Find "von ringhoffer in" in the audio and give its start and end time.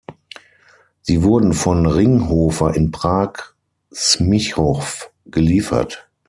1.53-2.89